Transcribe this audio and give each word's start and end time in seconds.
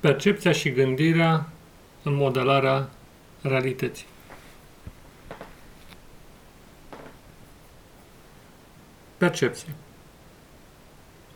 Percepția 0.00 0.52
și 0.52 0.70
gândirea 0.70 1.48
în 2.02 2.14
modelarea 2.14 2.88
realității. 3.42 4.06
Percepție. 9.16 9.72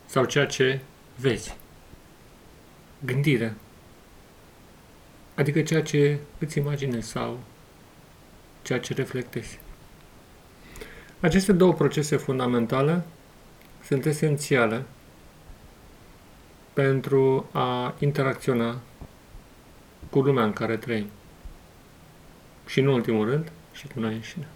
Sau 0.05 0.25
ceea 0.25 0.45
ce 0.45 0.79
vezi. 1.15 1.55
Gândire. 3.05 3.55
Adică 5.35 5.61
ceea 5.61 5.81
ce 5.81 6.19
îți 6.39 6.57
imaginezi 6.57 7.09
sau 7.09 7.39
ceea 8.61 8.79
ce 8.79 8.93
reflectezi. 8.93 9.59
Aceste 11.19 11.51
două 11.51 11.73
procese 11.73 12.15
fundamentale 12.15 13.03
sunt 13.83 14.05
esențiale 14.05 14.85
pentru 16.73 17.49
a 17.51 17.95
interacționa 17.99 18.77
cu 20.09 20.19
lumea 20.19 20.43
în 20.43 20.53
care 20.53 20.77
trăim. 20.77 21.05
Și 22.65 22.79
în 22.79 22.87
ultimul 22.87 23.29
rând, 23.29 23.51
și 23.73 23.87
cu 23.87 23.99
noi 23.99 24.13
înșine. 24.13 24.47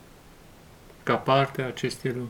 Ca 1.03 1.15
parte 1.15 1.61
a 1.61 1.67
acestei 1.67 2.11
lumi. 2.11 2.29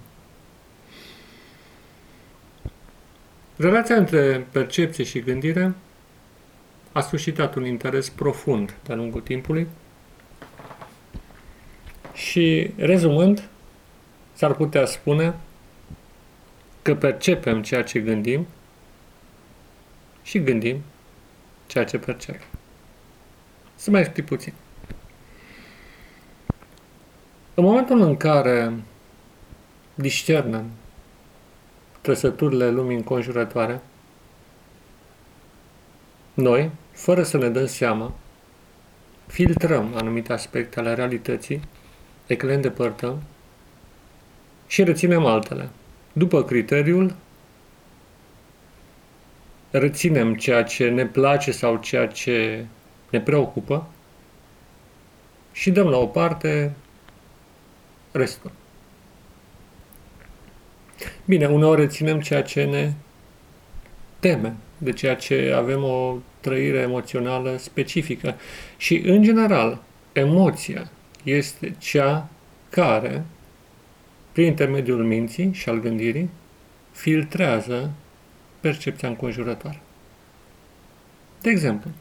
Relația 3.56 3.96
între 3.96 4.48
percepție 4.52 5.04
și 5.04 5.20
gândire 5.20 5.74
a 6.92 7.02
suscitat 7.02 7.56
un 7.56 7.66
interes 7.66 8.10
profund 8.10 8.76
de-a 8.84 8.96
lungul 8.96 9.22
timpului 9.22 9.68
și, 12.14 12.72
rezumând, 12.76 13.48
s-ar 14.34 14.54
putea 14.54 14.86
spune 14.86 15.36
că 16.82 16.96
percepem 16.96 17.62
ceea 17.62 17.84
ce 17.84 18.00
gândim 18.00 18.48
și 20.28 20.44
gândim 20.44 20.84
ceea 21.68 21.84
ce 21.84 21.98
percepem. 21.98 22.48
Să 23.76 23.92
mai 23.92 24.02
explic 24.02 24.26
puțin. 24.26 24.54
În 27.54 27.64
momentul 27.64 28.02
în 28.02 28.18
care 28.18 28.74
discernem 29.96 30.66
trăsăturile 32.02 32.70
lumii 32.70 32.96
înconjurătoare, 32.96 33.82
noi, 36.34 36.72
fără 36.92 37.24
să 37.24 37.38
ne 37.38 37.50
dăm 37.50 37.66
seama, 37.66 38.14
filtrăm 39.28 39.96
anumite 39.96 40.34
aspecte 40.34 40.80
ale 40.80 40.94
realității, 40.94 41.62
de 42.28 42.38
le 42.42 42.54
îndepărtăm 42.54 43.22
și 44.68 44.84
reținem 44.84 45.26
altele. 45.26 45.70
După 46.14 46.44
criteriul, 46.44 47.16
reținem 49.78 50.36
ceea 50.36 50.64
ce 50.64 50.90
ne 50.90 51.06
place 51.06 51.52
sau 51.52 51.78
ceea 51.78 52.08
ce 52.08 52.66
ne 53.10 53.22
preocupă 53.22 53.88
și 55.52 55.72
dăm 55.72 55.88
la 55.88 55.98
o 55.98 56.06
parte 56.06 56.74
restul. 58.12 58.52
Bine, 61.26 61.46
uneori 61.46 61.82
reținem 61.82 62.20
ceea 62.20 62.44
ce 62.44 62.64
ne 62.64 62.94
teme, 64.20 64.56
de 64.78 64.92
ceea 64.92 65.16
ce 65.16 65.54
avem 65.56 65.84
o 65.84 66.18
trăire 66.40 66.78
emoțională 66.78 67.58
specifică. 67.58 68.36
Și, 68.78 68.98
în 69.06 69.24
general, 69.24 69.82
emoția 70.12 70.92
este 71.24 71.76
cea 71.78 72.30
care, 72.70 73.26
prin 74.32 74.46
intermediul 74.46 75.04
minții 75.04 75.54
și 75.54 75.70
al 75.70 75.80
gândirii, 75.80 76.30
filtrează 76.92 77.92
percepția 78.60 79.08
înconjurătoare. 79.08 79.82
De 81.42 81.50
exemplu, 81.50 81.92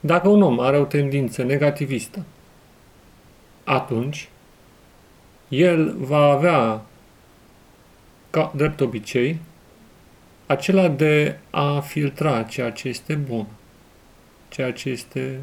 dacă 0.00 0.28
un 0.28 0.42
om 0.42 0.60
are 0.60 0.78
o 0.78 0.84
tendință 0.84 1.42
negativistă, 1.42 2.24
atunci 3.64 4.28
el 5.48 5.96
va 5.96 6.24
avea, 6.24 6.82
ca 8.30 8.52
drept 8.54 8.80
obicei, 8.80 9.38
acela 10.46 10.88
de 10.88 11.38
a 11.50 11.80
filtra 11.80 12.42
ceea 12.42 12.70
ce 12.70 12.88
este 12.88 13.14
bun, 13.14 13.46
ceea 14.48 14.72
ce 14.72 14.88
este 14.88 15.40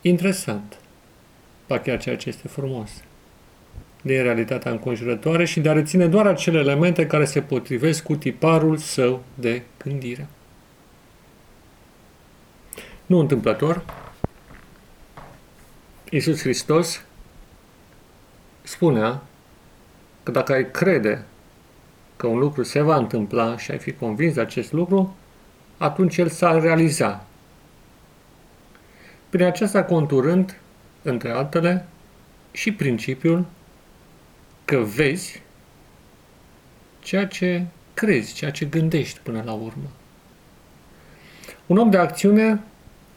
interesant, 0.00 0.78
ba 1.66 1.78
chiar 1.78 1.98
ceea 1.98 2.16
ce 2.16 2.28
este 2.28 2.48
frumos 2.48 2.90
din 4.06 4.22
realitatea 4.22 4.70
înconjurătoare 4.70 5.44
și 5.44 5.60
de 5.60 5.68
a 5.68 5.72
reține 5.72 6.06
doar 6.06 6.26
acele 6.26 6.58
elemente 6.58 7.06
care 7.06 7.24
se 7.24 7.40
potrivesc 7.40 8.02
cu 8.02 8.16
tiparul 8.16 8.76
său 8.76 9.22
de 9.34 9.62
gândire. 9.84 10.26
Nu 13.06 13.18
întâmplător, 13.18 13.82
Iisus 16.10 16.40
Hristos 16.40 17.04
spunea 18.62 19.22
că 20.22 20.30
dacă 20.30 20.52
ai 20.52 20.70
crede 20.70 21.24
că 22.16 22.26
un 22.26 22.38
lucru 22.38 22.62
se 22.62 22.80
va 22.80 22.96
întâmpla 22.96 23.58
și 23.58 23.70
ai 23.70 23.78
fi 23.78 23.92
convins 23.92 24.34
de 24.34 24.40
acest 24.40 24.72
lucru, 24.72 25.16
atunci 25.76 26.16
el 26.16 26.28
s-ar 26.28 26.60
realiza. 26.60 27.26
Prin 29.28 29.44
aceasta 29.44 29.84
conturând, 29.84 30.60
între 31.02 31.30
altele, 31.30 31.86
și 32.52 32.72
principiul 32.72 33.46
că 34.66 34.76
vezi 34.76 35.42
ceea 36.98 37.26
ce 37.26 37.64
crezi, 37.94 38.34
ceea 38.34 38.50
ce 38.50 38.64
gândești 38.64 39.18
până 39.22 39.42
la 39.44 39.52
urmă. 39.52 39.90
Un 41.66 41.78
om 41.78 41.90
de 41.90 41.96
acțiune 41.96 42.60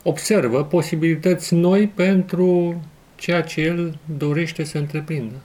observă 0.03 0.63
posibilități 0.63 1.53
noi 1.53 1.87
pentru 1.87 2.81
ceea 3.15 3.41
ce 3.41 3.61
el 3.61 3.97
dorește 4.17 4.63
să 4.63 4.77
întreprindă. 4.77 5.35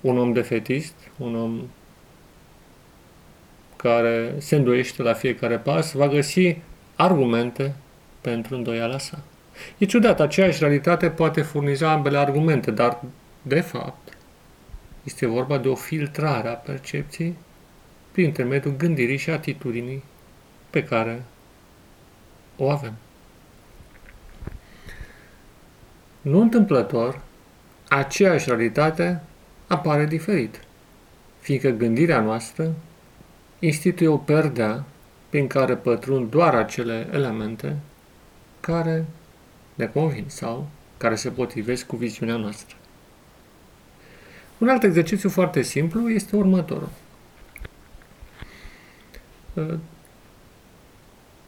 Un 0.00 0.18
om 0.18 0.32
defetist, 0.32 0.94
un 1.16 1.36
om 1.36 1.60
care 3.76 4.34
se 4.38 4.56
îndoiește 4.56 5.02
la 5.02 5.12
fiecare 5.12 5.58
pas, 5.58 5.92
va 5.92 6.08
găsi 6.08 6.56
argumente 6.96 7.74
pentru 8.20 8.54
îndoiala 8.54 8.98
sa. 8.98 9.22
E 9.78 9.84
ciudat, 9.84 10.20
aceeași 10.20 10.58
realitate 10.58 11.10
poate 11.10 11.42
furniza 11.42 11.90
ambele 11.90 12.18
argumente, 12.18 12.70
dar, 12.70 13.00
de 13.42 13.60
fapt, 13.60 14.16
este 15.02 15.26
vorba 15.26 15.58
de 15.58 15.68
o 15.68 15.74
filtrare 15.74 16.48
a 16.48 16.54
percepției 16.54 17.36
prin 18.12 18.24
intermediul 18.24 18.76
gândirii 18.76 19.16
și 19.16 19.30
atitudinii 19.30 20.02
pe 20.70 20.84
care 20.84 21.22
o 22.56 22.70
avem. 22.70 22.94
Nu 26.20 26.40
întâmplător, 26.40 27.20
aceeași 27.88 28.48
realitate 28.48 29.22
apare 29.66 30.06
diferit, 30.06 30.60
fiindcă 31.40 31.68
gândirea 31.68 32.20
noastră 32.20 32.74
instituie 33.58 34.08
o 34.08 34.16
perdea 34.16 34.84
prin 35.28 35.46
care 35.46 35.76
pătrund 35.76 36.30
doar 36.30 36.54
acele 36.54 37.08
elemente 37.12 37.76
care 38.60 39.04
ne 39.74 39.86
convin 39.86 40.24
sau 40.26 40.68
care 40.96 41.14
se 41.14 41.30
potrivesc 41.30 41.86
cu 41.86 41.96
viziunea 41.96 42.36
noastră. 42.36 42.76
Un 44.62 44.68
alt 44.68 44.82
exercițiu 44.82 45.28
foarte 45.28 45.62
simplu 45.62 46.10
este 46.10 46.36
următorul. 46.36 46.88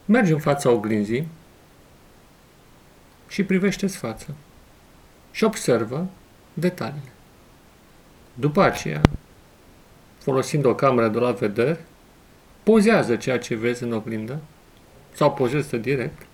Mergi 0.04 0.32
în 0.32 0.38
fața 0.38 0.70
oglinzii 0.70 1.28
și 3.28 3.44
privește-ți 3.44 3.96
fața 3.96 4.26
și 5.30 5.44
observă 5.44 6.06
detaliile. 6.54 7.12
După 8.34 8.62
aceea, 8.62 9.00
folosind 10.18 10.64
o 10.64 10.74
cameră 10.74 11.08
de 11.08 11.18
la 11.18 11.32
vedere, 11.32 11.84
pozează 12.62 13.16
ceea 13.16 13.38
ce 13.38 13.54
vezi 13.54 13.82
în 13.82 13.92
oglindă 13.92 14.40
sau 15.12 15.32
pozează 15.32 15.76
direct 15.76 16.26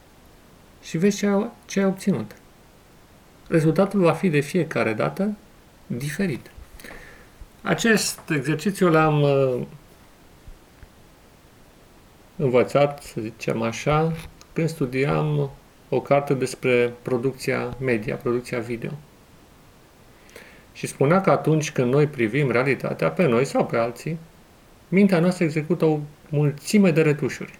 și 0.82 0.98
vezi 0.98 1.16
ce 1.16 1.26
ai, 1.26 1.50
ce 1.66 1.80
ai 1.80 1.86
obținut. 1.86 2.36
Rezultatul 3.48 4.00
va 4.00 4.12
fi 4.12 4.28
de 4.28 4.40
fiecare 4.40 4.92
dată 4.92 5.36
diferit. 5.86 6.50
Acest 7.62 8.20
exercițiu 8.30 8.88
l-am 8.88 9.22
uh, 9.22 9.66
învățat, 12.36 13.02
să 13.02 13.20
zicem 13.20 13.62
așa, 13.62 14.12
când 14.52 14.68
studiam 14.68 15.50
o 15.88 16.00
carte 16.00 16.34
despre 16.34 16.92
producția 17.02 17.76
media, 17.80 18.16
producția 18.16 18.58
video. 18.58 18.90
Și 20.72 20.86
spunea 20.86 21.20
că 21.20 21.30
atunci 21.30 21.72
când 21.72 21.92
noi 21.92 22.06
privim 22.06 22.50
realitatea 22.50 23.10
pe 23.10 23.26
noi 23.26 23.44
sau 23.44 23.66
pe 23.66 23.76
alții, 23.76 24.18
mintea 24.88 25.20
noastră 25.20 25.44
execută 25.44 25.84
o 25.84 25.98
mulțime 26.28 26.90
de 26.90 27.02
retușuri, 27.02 27.58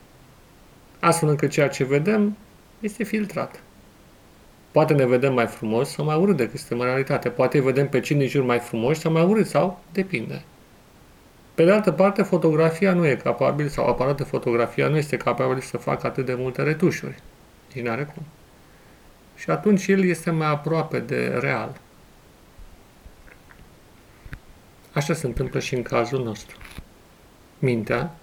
astfel 1.00 1.28
încât 1.28 1.50
ceea 1.50 1.68
ce 1.68 1.84
vedem 1.84 2.36
este 2.80 3.04
filtrat. 3.04 3.62
Poate 4.70 4.94
ne 4.94 5.06
vedem 5.06 5.34
mai 5.34 5.46
frumos 5.46 5.88
sau 5.88 6.04
mai 6.04 6.16
urât 6.16 6.36
decât 6.36 6.58
suntem 6.58 6.78
în 6.78 6.84
realitate. 6.84 7.28
Poate 7.28 7.56
îi 7.56 7.64
vedem 7.64 7.88
pe 7.88 8.00
cine 8.00 8.18
din 8.18 8.28
jur 8.28 8.44
mai 8.44 8.58
frumos 8.58 8.98
sau 8.98 9.12
mai 9.12 9.24
urât 9.24 9.46
sau 9.46 9.82
depinde. 9.92 10.42
Pe 11.54 11.64
de 11.64 11.72
altă 11.72 11.92
parte, 11.92 12.22
fotografia 12.22 12.92
nu 12.92 13.06
e 13.06 13.14
capabil, 13.14 13.68
sau 13.68 13.86
aparatul 13.86 14.24
de 14.24 14.30
fotografia 14.30 14.88
nu 14.88 14.96
este 14.96 15.16
capabil 15.16 15.60
să 15.60 15.76
facă 15.76 16.06
atât 16.06 16.26
de 16.26 16.34
multe 16.34 16.62
retușuri. 16.62 17.22
Nici 17.74 17.84
n-are 17.84 18.04
cum. 18.14 18.22
Și 19.36 19.50
atunci 19.50 19.86
el 19.86 20.04
este 20.04 20.30
mai 20.30 20.48
aproape 20.48 20.98
de 20.98 21.38
real. 21.40 21.80
Așa 24.92 25.14
se 25.14 25.26
întâmplă 25.26 25.60
și 25.60 25.74
în 25.74 25.82
cazul 25.82 26.24
nostru. 26.24 26.56
Mintea 27.58 28.14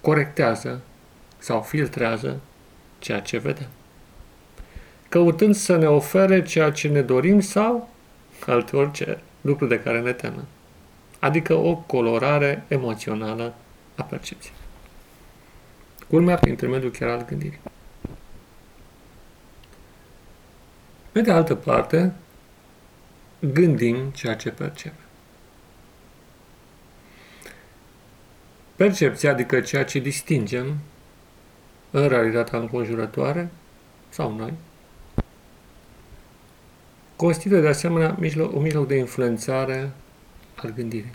corectează 0.00 0.80
sau 1.38 1.60
filtrează 1.60 2.40
ceea 2.98 3.20
ce 3.20 3.38
vedem. 3.38 3.68
Căutând 5.14 5.54
să 5.54 5.76
ne 5.76 5.86
ofere 5.86 6.42
ceea 6.42 6.70
ce 6.70 6.88
ne 6.88 7.02
dorim 7.02 7.40
sau 7.40 7.88
alte 8.46 8.76
orice 8.76 9.20
lucru 9.40 9.66
de 9.66 9.80
care 9.80 10.00
ne 10.00 10.12
temem. 10.12 10.44
Adică 11.18 11.54
o 11.54 11.76
colorare 11.76 12.64
emoțională 12.68 13.54
a 13.96 14.02
percepției. 14.02 14.54
Culmea 16.08 16.36
prin 16.36 16.50
intermediul 16.50 16.90
chiar 16.90 17.08
al 17.08 17.24
gândirii. 17.24 17.60
Pe 21.12 21.20
de 21.20 21.30
altă 21.30 21.54
parte, 21.54 22.12
gândim 23.40 23.96
ceea 24.10 24.34
ce 24.34 24.50
percepem. 24.50 25.06
Percepția, 28.76 29.30
adică 29.30 29.60
ceea 29.60 29.84
ce 29.84 29.98
distingem 29.98 30.78
în 31.90 32.08
realitatea 32.08 32.58
înconjurătoare, 32.58 33.50
sau 34.08 34.34
noi, 34.36 34.52
constituie 37.16 37.60
de 37.60 37.68
asemenea 37.68 38.16
mijloc, 38.18 38.54
un 38.54 38.62
mijloc 38.62 38.86
de 38.86 38.96
influențare 38.96 39.92
al 40.54 40.72
gândirii. 40.76 41.12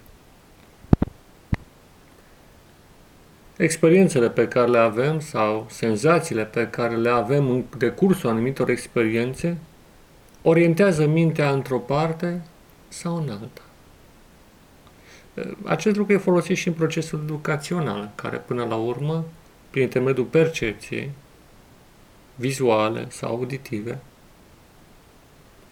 Experiențele 3.58 4.30
pe 4.30 4.48
care 4.48 4.68
le 4.68 4.78
avem 4.78 5.20
sau 5.20 5.68
senzațiile 5.70 6.46
pe 6.46 6.68
care 6.68 6.96
le 6.96 7.10
avem 7.10 7.50
în 7.50 7.64
decursul 7.78 8.30
anumitor 8.30 8.70
experiențe 8.70 9.58
orientează 10.42 11.08
mintea 11.08 11.52
într-o 11.52 11.80
parte 11.80 12.42
sau 12.88 13.16
în 13.16 13.30
alta. 13.30 13.62
Acest 15.66 15.96
lucru 15.96 16.14
e 16.14 16.18
folosit 16.18 16.58
și 16.58 16.68
în 16.68 16.74
procesul 16.74 17.20
educațional, 17.24 18.12
care 18.16 18.38
până 18.38 18.66
la 18.66 18.76
urmă, 18.76 19.26
prin 19.70 19.82
intermediul 19.82 20.26
percepției, 20.26 21.12
vizuale 22.36 23.06
sau 23.10 23.30
auditive, 23.30 24.00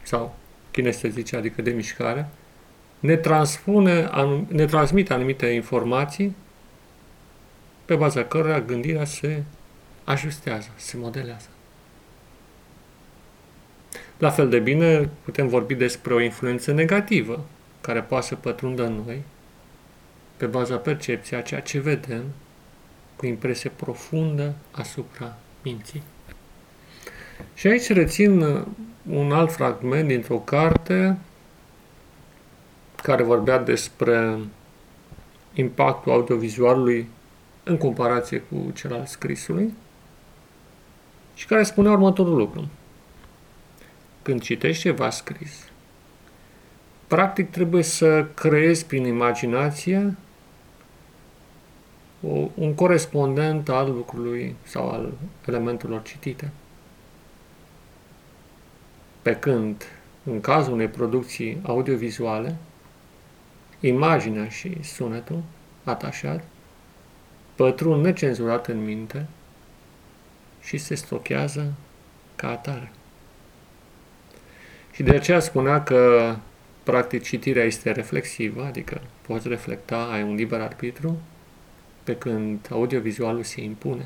sau 0.07 0.35
kinestezice, 0.71 1.35
adică 1.35 1.61
de 1.61 1.71
mișcare, 1.71 2.29
ne, 2.99 3.15
transpune, 3.15 4.09
ne 4.47 4.65
transmite 4.65 5.13
anumite 5.13 5.45
informații 5.45 6.35
pe 7.85 7.95
baza 7.95 8.23
cărora 8.23 8.61
gândirea 8.61 9.05
se 9.05 9.43
ajustează, 10.03 10.69
se 10.75 10.97
modelează. 10.97 11.47
La 14.17 14.29
fel 14.29 14.49
de 14.49 14.59
bine 14.59 15.09
putem 15.23 15.47
vorbi 15.47 15.75
despre 15.75 16.13
o 16.13 16.21
influență 16.21 16.71
negativă 16.71 17.45
care 17.81 18.01
poate 18.01 18.25
să 18.25 18.35
pătrundă 18.35 18.85
în 18.85 18.93
noi 19.05 19.21
pe 20.37 20.45
baza 20.45 20.77
percepției 20.77 21.39
a 21.39 21.43
ceea 21.43 21.61
ce 21.61 21.79
vedem 21.79 22.23
cu 23.15 23.25
impresie 23.25 23.69
profundă 23.69 24.55
asupra 24.71 25.37
minții. 25.61 26.03
Și 27.53 27.67
aici 27.67 27.89
rețin 27.89 28.65
un 29.09 29.31
alt 29.31 29.51
fragment 29.51 30.07
dintr-o 30.07 30.37
carte 30.37 31.17
care 33.03 33.23
vorbea 33.23 33.59
despre 33.59 34.37
impactul 35.53 36.11
audiovizualului 36.11 37.07
în 37.63 37.77
comparație 37.77 38.39
cu 38.39 38.71
cel 38.73 38.93
al 38.93 39.05
scrisului 39.05 39.73
și 41.33 41.45
care 41.45 41.63
spunea 41.63 41.91
următorul 41.91 42.35
lucru. 42.35 42.69
Când 44.21 44.41
citești 44.41 44.81
ceva 44.81 45.09
scris, 45.09 45.69
practic 47.07 47.51
trebuie 47.51 47.83
să 47.83 48.25
creezi 48.33 48.85
prin 48.85 49.05
imaginație 49.05 50.15
o, 52.27 52.49
un 52.53 52.73
corespondent 52.75 53.69
al 53.69 53.91
lucrului 53.91 54.55
sau 54.63 54.89
al 54.89 55.13
elementelor 55.45 56.01
citite. 56.01 56.51
Pe 59.27 59.35
când, 59.35 59.83
în 60.23 60.41
cazul 60.41 60.73
unei 60.73 60.87
producții 60.87 61.61
audiovizuale, 61.63 62.55
imaginea 63.79 64.49
și 64.49 64.83
sunetul 64.83 65.43
atașat 65.83 66.43
pătrund 67.55 68.03
necenzurat 68.03 68.67
în 68.67 68.83
minte 68.83 69.27
și 70.61 70.77
se 70.77 70.95
stochează 70.95 71.73
ca 72.35 72.49
atare. 72.49 72.91
Și 74.91 75.03
de 75.03 75.15
aceea 75.15 75.39
spunea 75.39 75.83
că 75.83 76.35
practic 76.83 77.23
citirea 77.23 77.63
este 77.63 77.91
reflexivă, 77.91 78.63
adică 78.65 79.01
poți 79.21 79.47
reflecta, 79.47 80.09
ai 80.11 80.23
un 80.23 80.35
liber 80.35 80.61
arbitru, 80.61 81.17
pe 82.03 82.15
când 82.15 82.67
audiovizualul 82.71 83.43
se 83.43 83.61
impune. 83.61 84.05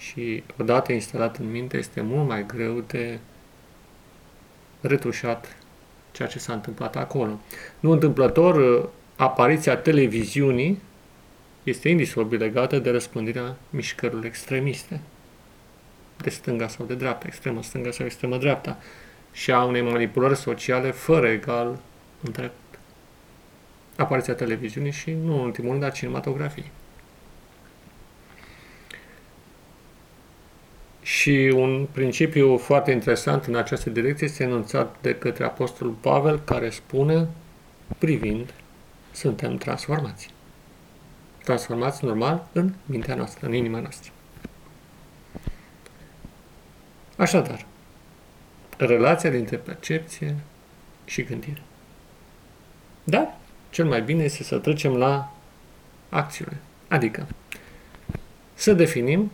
Și 0.00 0.42
odată 0.58 0.92
instalat 0.92 1.36
în 1.36 1.50
minte 1.50 1.76
este 1.76 2.00
mult 2.00 2.28
mai 2.28 2.46
greu 2.46 2.80
de 2.80 3.18
retușat 4.80 5.56
ceea 6.12 6.28
ce 6.28 6.38
s-a 6.38 6.52
întâmplat 6.52 6.96
acolo. 6.96 7.40
Nu 7.80 7.90
întâmplător, 7.90 8.88
apariția 9.16 9.76
televiziunii 9.76 10.80
este 11.62 11.88
indisolubil 11.88 12.38
legată 12.38 12.78
de 12.78 12.90
răspândirea 12.90 13.56
mișcărilor 13.70 14.24
extremiste, 14.24 15.00
de 16.16 16.30
stânga 16.30 16.68
sau 16.68 16.86
de 16.86 16.94
dreapta, 16.94 17.26
extremă 17.26 17.62
stânga 17.62 17.90
sau 17.90 18.06
extremă 18.06 18.36
dreapta, 18.36 18.78
și 19.32 19.52
a 19.52 19.64
unei 19.64 19.82
manipulări 19.82 20.36
sociale 20.36 20.90
fără 20.90 21.28
egal 21.28 21.78
în 22.22 22.32
trecut. 22.32 22.54
Apariția 23.96 24.34
televiziunii 24.34 24.92
și, 24.92 25.10
nu 25.10 25.34
în 25.34 25.44
ultimul 25.44 25.70
rând, 25.70 25.82
a 25.82 25.90
cinematografiei. 25.90 26.70
Și 31.20 31.52
un 31.54 31.86
principiu 31.92 32.56
foarte 32.56 32.90
interesant 32.90 33.44
în 33.44 33.54
această 33.54 33.90
direcție 33.90 34.26
este 34.26 34.42
enunțat 34.42 34.96
de 35.00 35.14
către 35.14 35.44
Apostolul 35.44 35.92
Pavel, 35.92 36.40
care 36.40 36.70
spune, 36.70 37.28
privind, 37.98 38.54
suntem 39.12 39.56
transformați. 39.56 40.30
Transformați 41.44 42.04
normal 42.04 42.48
în 42.52 42.72
mintea 42.86 43.14
noastră, 43.14 43.46
în 43.46 43.54
inima 43.54 43.80
noastră. 43.80 44.12
Așadar, 47.16 47.66
relația 48.76 49.30
dintre 49.30 49.56
percepție 49.56 50.36
și 51.04 51.22
gândire. 51.22 51.62
Dar, 53.04 53.36
cel 53.70 53.86
mai 53.86 54.02
bine 54.02 54.22
este 54.22 54.42
să 54.42 54.58
trecem 54.58 54.96
la 54.96 55.32
acțiune. 56.08 56.60
Adică, 56.88 57.26
să 58.54 58.72
definim 58.72 59.30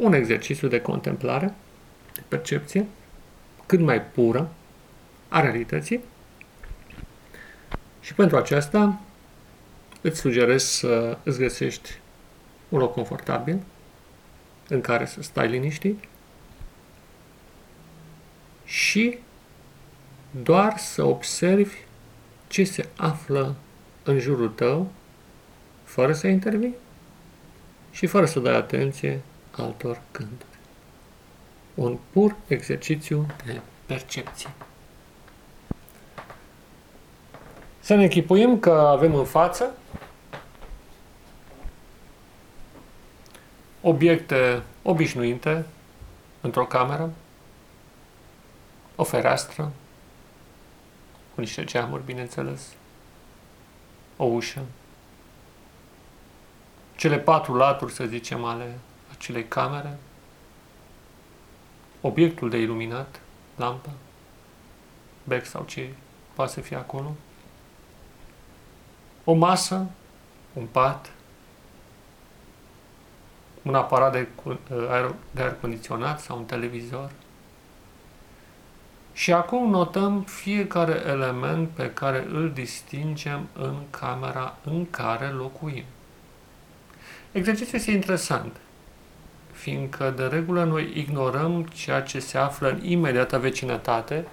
un 0.00 0.12
exercițiu 0.12 0.68
de 0.68 0.80
contemplare, 0.80 1.54
de 2.14 2.22
percepție, 2.28 2.86
cât 3.66 3.80
mai 3.80 4.02
pură 4.02 4.50
a 5.28 5.40
realității. 5.40 6.00
Și 8.00 8.14
pentru 8.14 8.36
aceasta 8.36 9.00
îți 10.00 10.20
sugerez 10.20 10.64
să 10.64 11.18
îți 11.22 11.38
găsești 11.38 11.98
un 12.68 12.78
loc 12.78 12.92
confortabil 12.92 13.58
în 14.68 14.80
care 14.80 15.06
să 15.06 15.22
stai 15.22 15.48
liniștit 15.48 16.04
și 18.64 19.18
doar 20.42 20.78
să 20.78 21.04
observi 21.04 21.76
ce 22.48 22.64
se 22.64 22.88
află 22.96 23.54
în 24.02 24.18
jurul 24.18 24.48
tău, 24.48 24.90
fără 25.84 26.12
să 26.12 26.26
intervii 26.26 26.74
și 27.90 28.06
fără 28.06 28.26
să 28.26 28.40
dai 28.40 28.54
atenție 28.54 29.20
altor 29.56 30.00
gânduri. 30.12 30.58
Un 31.74 31.98
pur 32.10 32.36
exercițiu 32.46 33.26
de 33.44 33.60
percepție. 33.86 34.50
Să 37.80 37.94
ne 37.94 38.02
închipuim 38.02 38.58
că 38.58 38.70
avem 38.70 39.14
în 39.14 39.24
față 39.24 39.70
obiecte 43.80 44.62
obișnuite 44.82 45.66
într-o 46.40 46.66
cameră, 46.66 47.12
o 48.96 49.04
fereastră, 49.04 49.72
cu 51.34 51.40
niște 51.40 51.64
geamuri, 51.64 52.04
bineînțeles, 52.04 52.72
o 54.16 54.24
ușă, 54.24 54.60
cele 56.96 57.18
patru 57.18 57.54
laturi, 57.54 57.92
să 57.92 58.04
zicem, 58.04 58.44
ale 58.44 58.78
acelei 59.20 59.48
camere, 59.48 59.98
obiectul 62.00 62.50
de 62.50 62.58
iluminat, 62.58 63.20
lampa, 63.56 63.90
bec 65.24 65.44
sau 65.44 65.64
ce 65.64 65.92
poate 66.34 66.52
să 66.52 66.60
fie 66.60 66.76
acolo, 66.76 67.14
o 69.24 69.32
masă, 69.32 69.86
un 70.52 70.66
pat, 70.66 71.12
un 73.62 73.74
aparat 73.74 74.12
de, 74.12 74.28
aer, 74.88 75.14
de 75.30 75.42
aer 75.42 75.56
condiționat 75.60 76.20
sau 76.20 76.36
un 76.36 76.44
televizor. 76.44 77.10
Și 79.12 79.32
acum 79.32 79.70
notăm 79.70 80.22
fiecare 80.22 81.02
element 81.06 81.68
pe 81.68 81.92
care 81.92 82.26
îl 82.30 82.52
distingem 82.52 83.48
în 83.52 83.76
camera 83.90 84.56
în 84.64 84.90
care 84.90 85.26
locuim. 85.26 85.84
Exercițiul 87.32 87.78
este 87.78 87.90
interesant, 87.90 88.56
fiindcă 89.60 90.10
de 90.16 90.24
regulă 90.24 90.64
noi 90.64 90.92
ignorăm 90.94 91.64
ceea 91.64 92.00
ce 92.02 92.18
se 92.18 92.38
află 92.38 92.68
în 92.68 92.84
imediată 92.84 93.38
vecinătate, 93.38 94.26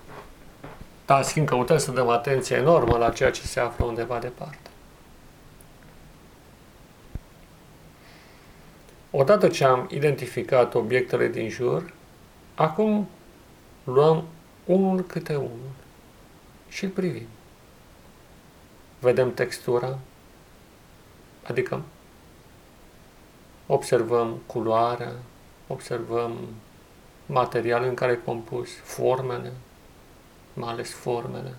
dar 1.05 1.23
schimb 1.23 1.47
căutăm 1.47 1.77
să 1.77 1.91
dăm 1.91 2.09
atenție 2.09 2.55
enormă 2.55 2.97
la 2.97 3.09
ceea 3.09 3.31
ce 3.31 3.41
se 3.41 3.59
află 3.59 3.85
undeva 3.85 4.19
departe. 4.19 4.69
Odată 9.11 9.47
ce 9.47 9.63
am 9.63 9.87
identificat 9.91 10.73
obiectele 10.73 11.27
din 11.27 11.49
jur, 11.49 11.93
acum 12.55 13.09
luăm 13.83 14.23
unul 14.65 15.01
câte 15.01 15.35
unul 15.35 15.71
și 16.69 16.83
îl 16.83 16.89
privim. 16.89 17.27
Vedem 18.99 19.33
textura, 19.33 19.99
adică 21.43 21.81
observăm 23.67 24.41
culoarea, 24.45 25.13
observăm 25.67 26.37
materialul 27.25 27.87
în 27.87 27.93
care 27.93 28.11
e 28.11 28.25
compus, 28.25 28.69
formele, 28.83 29.53
mai 30.53 30.71
ales 30.71 30.93
formele. 30.93 31.55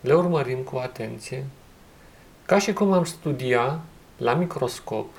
Le 0.00 0.14
urmărim 0.14 0.62
cu 0.62 0.76
atenție, 0.76 1.46
ca 2.46 2.58
și 2.58 2.72
cum 2.72 2.92
am 2.92 3.04
studia 3.04 3.80
la 4.16 4.34
microscop 4.34 5.14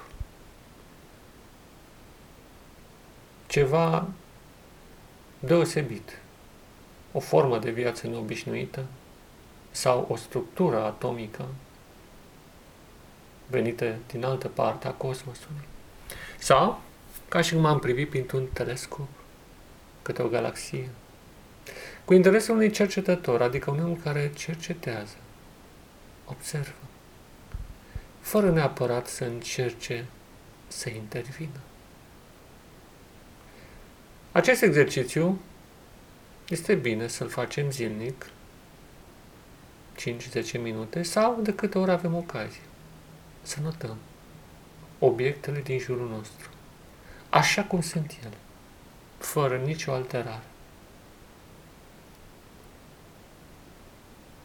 ceva 3.47 4.07
deosebit, 5.39 6.19
o 7.11 7.19
formă 7.19 7.59
de 7.59 7.71
viață 7.71 8.07
neobișnuită 8.07 8.85
sau 9.71 10.05
o 10.09 10.15
structură 10.15 10.83
atomică 10.83 11.45
venită 13.47 13.95
din 14.07 14.25
altă 14.25 14.47
parte 14.47 14.87
a 14.87 14.91
cosmosului. 14.91 15.67
Sau, 16.37 16.81
ca 17.29 17.41
și 17.41 17.53
cum 17.53 17.65
am 17.65 17.79
privit 17.79 18.09
printr-un 18.09 18.45
telescop 18.53 19.07
câte 20.01 20.21
o 20.21 20.27
galaxie. 20.27 20.89
Cu 22.05 22.13
interesul 22.13 22.53
unui 22.53 22.71
cercetător, 22.71 23.41
adică 23.41 23.71
un 23.71 23.83
om 23.83 23.95
care 23.95 24.31
cercetează, 24.35 25.15
observă, 26.25 26.85
fără 28.19 28.51
neapărat 28.51 29.07
să 29.07 29.23
încerce 29.23 30.05
să 30.67 30.89
intervină. 30.89 31.59
Acest 34.31 34.61
exercițiu 34.61 35.39
este 36.49 36.75
bine 36.75 37.07
să-l 37.07 37.29
facem 37.29 37.71
zilnic, 37.71 38.29
5-10 39.99 40.61
minute, 40.61 41.03
sau 41.03 41.39
de 41.41 41.53
câte 41.53 41.77
ori 41.77 41.91
avem 41.91 42.15
ocazie. 42.15 42.61
Să 43.45 43.59
notăm 43.63 43.97
obiectele 44.99 45.61
din 45.61 45.79
jurul 45.79 46.09
nostru, 46.09 46.49
așa 47.29 47.63
cum 47.63 47.81
sunt 47.81 48.15
ele, 48.23 48.37
fără 49.17 49.57
nicio 49.57 49.91
alterare. 49.91 50.43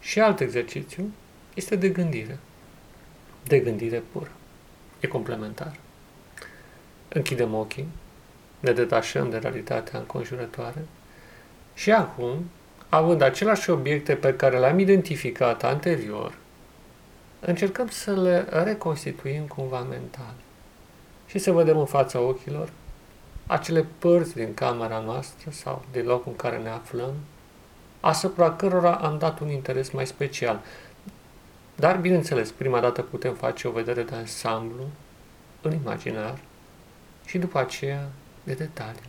Și 0.00 0.20
alt 0.20 0.40
exercițiu 0.40 1.12
este 1.54 1.76
de 1.76 1.88
gândire. 1.88 2.38
De 3.44 3.58
gândire 3.58 4.02
pură. 4.12 4.30
E 5.00 5.06
complementar. 5.06 5.76
Închidem 7.08 7.54
ochii 7.54 7.88
ne 8.60 8.72
detașăm 8.72 9.30
de 9.30 9.36
realitatea 9.36 9.98
înconjurătoare 9.98 10.84
și 11.74 11.92
acum, 11.92 12.50
având 12.88 13.20
aceleași 13.20 13.70
obiecte 13.70 14.14
pe 14.14 14.34
care 14.34 14.58
le-am 14.58 14.78
identificat 14.78 15.64
anterior, 15.64 16.34
încercăm 17.40 17.88
să 17.88 18.12
le 18.12 18.46
reconstituim 18.50 19.42
cumva 19.46 19.80
mental 19.80 20.34
și 21.26 21.38
să 21.38 21.52
vedem 21.52 21.78
în 21.78 21.86
fața 21.86 22.20
ochilor 22.20 22.70
acele 23.50 23.86
părți 23.98 24.34
din 24.34 24.54
camera 24.54 24.98
noastră 24.98 25.50
sau 25.50 25.84
din 25.92 26.04
locul 26.04 26.30
în 26.30 26.36
care 26.36 26.58
ne 26.58 26.68
aflăm, 26.68 27.14
asupra 28.00 28.52
cărora 28.52 28.94
am 28.94 29.18
dat 29.18 29.40
un 29.40 29.50
interes 29.50 29.90
mai 29.90 30.06
special. 30.06 30.60
Dar, 31.74 31.96
bineînțeles, 31.96 32.50
prima 32.50 32.80
dată 32.80 33.02
putem 33.02 33.34
face 33.34 33.68
o 33.68 33.70
vedere 33.70 34.02
de 34.02 34.14
ansamblu, 34.14 34.82
în 35.62 35.72
imaginar, 35.72 36.38
și 37.24 37.38
după 37.38 37.58
aceea 37.58 38.08
de 38.42 38.52
detalii. 38.52 39.08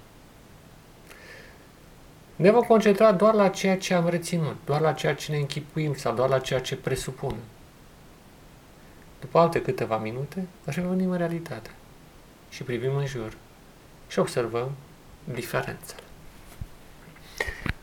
Ne 2.36 2.52
vom 2.52 2.62
concentra 2.62 3.12
doar 3.12 3.34
la 3.34 3.50
ceea 3.50 3.78
ce 3.78 3.94
am 3.94 4.08
reținut, 4.08 4.56
doar 4.66 4.82
la 4.82 4.94
ceea 4.94 5.16
ce 5.16 5.32
ne 5.32 5.38
închipuim 5.38 5.96
sau 5.96 6.14
doar 6.14 6.30
la 6.30 6.40
ceea 6.40 6.62
ce 6.62 6.76
presupunem. 6.76 7.44
După 9.22 9.40
alte 9.40 9.62
câteva 9.62 9.98
minute, 9.98 10.48
revenim 10.66 11.10
în 11.10 11.18
realitate 11.18 11.70
și 12.50 12.64
privim 12.64 12.96
în 12.96 13.06
jur 13.06 13.34
și 14.08 14.20
observăm 14.20 14.72
diferențele. 15.24 16.02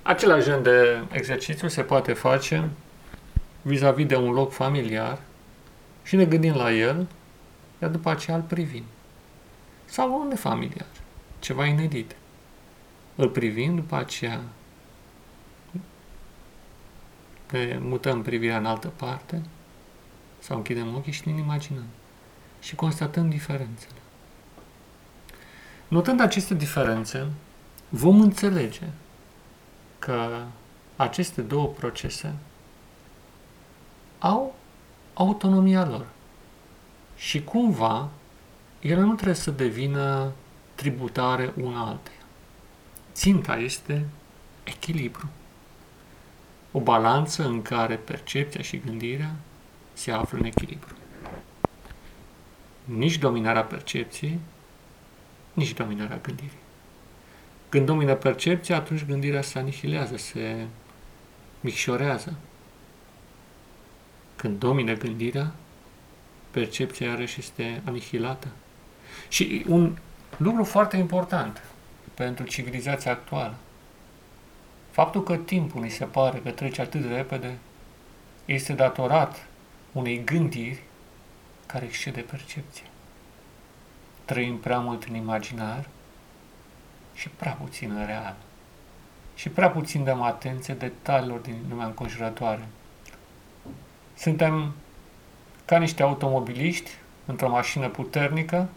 Același 0.02 0.44
gen 0.44 0.62
de 0.62 1.02
exercițiu 1.12 1.68
se 1.68 1.82
poate 1.82 2.12
face 2.12 2.68
vis-a-vis 3.62 4.04
-vis 4.04 4.08
de 4.08 4.16
un 4.16 4.32
loc 4.32 4.52
familiar 4.52 5.20
și 6.02 6.16
ne 6.16 6.24
gândim 6.24 6.54
la 6.54 6.72
el, 6.72 7.06
iar 7.82 7.90
după 7.90 8.10
aceea 8.10 8.36
îl 8.36 8.42
privim. 8.42 8.84
Sau 9.84 10.20
un 10.20 10.28
nefamiliar 10.28 10.86
ceva 11.38 11.66
inedit. 11.66 12.16
Îl 13.14 13.28
privim, 13.28 13.74
după 13.74 13.96
aceea 13.96 14.40
ne 17.50 17.78
mutăm 17.80 18.22
privirea 18.22 18.56
în 18.56 18.66
altă 18.66 18.92
parte 18.96 19.42
sau 20.38 20.56
închidem 20.56 20.94
ochii 20.94 21.12
și 21.12 21.28
ne 21.28 21.38
imaginăm 21.38 21.86
și 22.60 22.74
constatăm 22.74 23.28
diferențele. 23.28 23.92
Notând 25.88 26.20
aceste 26.20 26.54
diferențe, 26.54 27.26
vom 27.88 28.20
înțelege 28.20 28.86
că 29.98 30.42
aceste 30.96 31.42
două 31.42 31.66
procese 31.66 32.34
au 34.18 34.54
autonomia 35.14 35.86
lor 35.86 36.06
și 37.16 37.44
cumva 37.44 38.08
ele 38.80 39.00
nu 39.00 39.14
trebuie 39.14 39.34
să 39.36 39.50
devină 39.50 40.32
tributare 40.74 41.52
una 41.62 41.86
alteia. 41.86 42.16
Ținta 43.12 43.56
este 43.56 44.06
echilibru. 44.64 45.28
O 46.72 46.80
balanță 46.80 47.46
în 47.46 47.62
care 47.62 47.96
percepția 47.96 48.62
și 48.62 48.78
gândirea 48.78 49.34
se 49.98 50.10
află 50.10 50.38
în 50.38 50.44
echilibru. 50.44 50.94
Nici 52.84 53.18
dominarea 53.18 53.64
percepției, 53.64 54.38
nici 55.52 55.72
dominarea 55.72 56.18
gândirii. 56.22 56.58
Când 57.68 57.86
domină 57.86 58.14
percepția, 58.14 58.76
atunci 58.76 59.04
gândirea 59.04 59.42
se 59.42 59.58
anihilează, 59.58 60.16
se 60.16 60.66
micșorează. 61.60 62.34
Când 64.36 64.58
domină 64.58 64.92
gândirea, 64.92 65.52
percepția 66.50 67.06
iarăși 67.06 67.40
este 67.40 67.82
anihilată. 67.84 68.48
Și 69.28 69.64
un 69.68 69.96
Lucru 70.36 70.64
foarte 70.64 70.96
important 70.96 71.62
pentru 72.14 72.44
civilizația 72.44 73.10
actuală. 73.10 73.54
Faptul 74.90 75.22
că 75.22 75.36
timpul 75.36 75.82
ni 75.82 75.90
se 75.90 76.04
pare 76.04 76.38
că 76.38 76.50
trece 76.50 76.80
atât 76.80 77.00
de 77.00 77.14
repede 77.14 77.58
este 78.44 78.72
datorat 78.72 79.46
unei 79.92 80.24
gândiri 80.24 80.82
care 81.66 81.84
excede 81.84 82.20
percepția. 82.20 82.86
Trăim 84.24 84.58
prea 84.58 84.78
mult 84.78 85.04
în 85.04 85.14
imaginar 85.14 85.88
și 87.14 87.28
prea 87.28 87.52
puțin 87.52 87.90
în 87.90 88.06
real. 88.06 88.36
Și 89.34 89.48
prea 89.48 89.70
puțin 89.70 90.04
dăm 90.04 90.22
atenție 90.22 90.74
detaliilor 90.74 91.38
din 91.38 91.56
lumea 91.68 91.86
înconjurătoare. 91.86 92.68
Suntem 94.16 94.74
ca 95.64 95.78
niște 95.78 96.02
automobiliști 96.02 96.90
într-o 97.26 97.48
mașină 97.48 97.88
puternică 97.88 98.68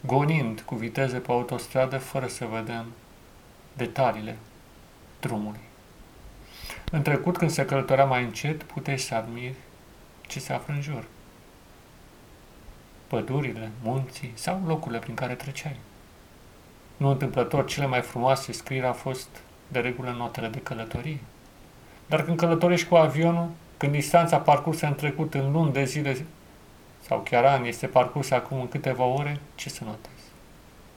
gonind 0.00 0.60
cu 0.60 0.74
viteze 0.74 1.18
pe 1.18 1.32
autostradă 1.32 1.98
fără 1.98 2.26
să 2.26 2.44
vedem 2.44 2.86
detaliile 3.72 4.36
drumului. 5.20 5.60
În 6.90 7.02
trecut, 7.02 7.36
când 7.36 7.50
se 7.50 7.64
călătorea 7.64 8.04
mai 8.04 8.24
încet, 8.24 8.62
puteai 8.62 8.98
să 8.98 9.14
admiri 9.14 9.54
ce 10.26 10.40
se 10.40 10.52
află 10.52 10.74
în 10.74 10.80
jur. 10.80 11.04
Pădurile, 13.06 13.70
munții 13.82 14.32
sau 14.34 14.62
locurile 14.66 14.98
prin 14.98 15.14
care 15.14 15.34
treceai. 15.34 15.76
Nu 16.96 17.08
întâmplător, 17.08 17.66
cele 17.66 17.86
mai 17.86 18.00
frumoase 18.00 18.52
scrieri 18.52 18.86
au 18.86 18.92
fost 18.92 19.28
de 19.68 19.78
regulă 19.78 20.10
notele 20.10 20.48
de 20.48 20.58
călătorie. 20.58 21.20
Dar 22.06 22.24
când 22.24 22.36
călătorești 22.36 22.88
cu 22.88 22.94
avionul, 22.94 23.48
când 23.76 23.92
distanța 23.92 24.38
parcursă 24.38 24.86
în 24.86 24.94
trecut 24.94 25.34
în 25.34 25.52
luni 25.52 25.72
de 25.72 25.84
zile 25.84 26.26
sau 27.00 27.20
chiar 27.20 27.44
ani 27.44 27.68
este 27.68 27.86
parcursă 27.86 28.34
acum 28.34 28.60
în 28.60 28.68
câteva 28.68 29.04
ore, 29.04 29.40
ce 29.54 29.68
să 29.68 29.84
notezi? 29.84 30.24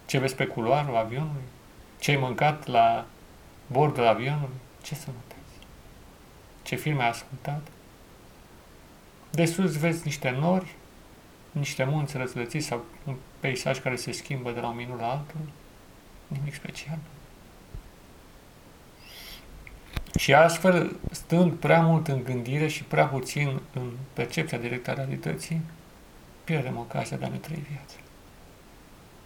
Ce 0.05 0.17
vezi 0.17 0.35
pe 0.35 0.45
culoarul 0.45 0.95
avionului? 0.95 1.41
Ce 1.99 2.11
ai 2.11 2.17
mâncat 2.17 2.67
la 2.67 3.05
bordul 3.67 4.07
avionului? 4.07 4.59
Ce 4.81 4.95
să 4.95 5.05
notezi? 5.07 5.67
Ce 6.61 6.75
filme 6.75 7.03
ai 7.03 7.09
ascultat? 7.09 7.61
De 9.31 9.45
sus 9.45 9.77
vezi 9.77 10.01
niște 10.03 10.29
nori, 10.29 10.75
niște 11.51 11.83
munți 11.83 12.17
răzlățiți 12.17 12.65
sau 12.65 12.85
un 13.05 13.15
peisaj 13.39 13.79
care 13.79 13.95
se 13.95 14.11
schimbă 14.11 14.51
de 14.51 14.59
la 14.59 14.67
un 14.67 14.75
minut 14.75 14.99
la 14.99 15.09
altul. 15.09 15.49
Nimic 16.27 16.53
special. 16.53 16.97
Și 20.17 20.33
astfel, 20.33 20.95
stând 21.11 21.53
prea 21.53 21.81
mult 21.81 22.07
în 22.07 22.23
gândire 22.23 22.67
și 22.67 22.83
prea 22.83 23.05
puțin 23.05 23.59
în 23.73 23.91
percepția 24.13 24.57
directă 24.57 24.91
a 24.91 24.93
realității, 24.93 25.61
pierdem 26.43 26.77
ocazia 26.77 27.17
de 27.17 27.25
a 27.25 27.27
ne 27.27 27.37
trăi 27.37 27.65
viața. 27.69 27.95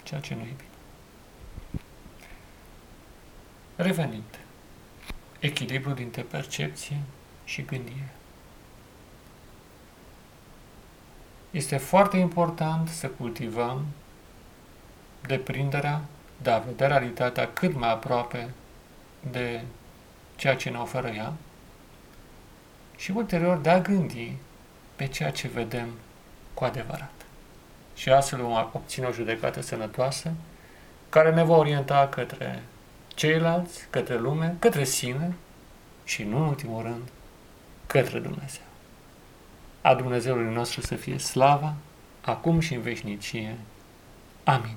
Ceea 0.03 0.19
ce 0.19 0.33
nu 0.33 0.41
e 0.41 0.43
bine. 0.43 0.69
Revenind, 3.75 4.39
echilibru 5.39 5.91
dintre 5.91 6.21
percepție 6.21 6.97
și 7.45 7.61
gândire. 7.61 8.11
Este 11.53 11.77
foarte 11.77 12.17
important 12.17 12.89
să 12.89 13.07
cultivăm 13.07 13.85
deprinderea 15.27 16.01
de 16.41 16.49
a 16.49 16.57
vedea 16.57 16.87
realitatea 16.87 17.49
cât 17.53 17.75
mai 17.75 17.91
aproape 17.91 18.49
de 19.31 19.61
ceea 20.35 20.55
ce 20.55 20.69
ne 20.69 20.77
oferă 20.77 21.07
ea 21.07 21.33
și 22.95 23.11
ulterior 23.11 23.57
de 23.57 23.69
a 23.69 23.81
gândi 23.81 24.35
pe 24.95 25.07
ceea 25.07 25.31
ce 25.31 25.47
vedem 25.47 25.89
cu 26.53 26.63
adevărat. 26.63 27.11
Și 27.95 28.09
astfel 28.09 28.41
vom 28.41 28.69
obține 28.73 29.05
o 29.05 29.11
judecată 29.11 29.61
sănătoasă 29.61 30.31
care 31.09 31.33
ne 31.33 31.43
va 31.43 31.55
orienta 31.55 32.07
către 32.07 32.63
ceilalți, 33.07 33.87
către 33.89 34.17
lume, 34.17 34.55
către 34.59 34.83
sine 34.83 35.33
și, 36.03 36.23
nu 36.23 36.37
în 36.37 36.47
ultimul 36.47 36.81
rând, 36.81 37.09
către 37.87 38.19
Dumnezeu. 38.19 38.62
A 39.83 39.95
Dumnezeului 39.95 40.53
nostru 40.53 40.81
să 40.81 40.95
fie 40.95 41.17
slava, 41.17 41.73
acum 42.21 42.59
și 42.59 42.73
în 42.73 42.81
veșnicie. 42.81 43.57
Amin. 44.43 44.75